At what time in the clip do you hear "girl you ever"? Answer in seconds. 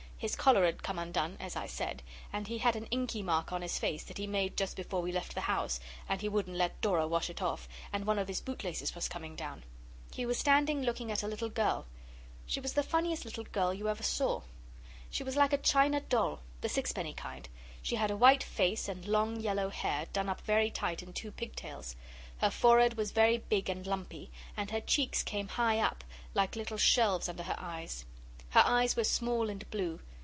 13.45-14.03